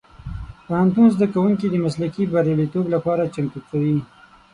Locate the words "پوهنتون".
0.65-1.05